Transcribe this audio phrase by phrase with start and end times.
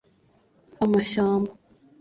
[0.83, 1.51] amashyamba